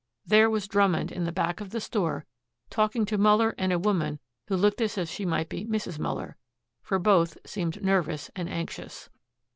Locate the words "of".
1.61-1.69